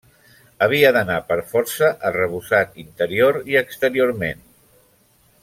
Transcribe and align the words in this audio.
Havia 0.65 0.91
d'anar 0.95 1.17
per 1.27 1.37
força 1.51 1.89
arrebossat 2.11 2.73
interior 2.85 3.39
i 3.53 3.61
exteriorment. 3.63 4.43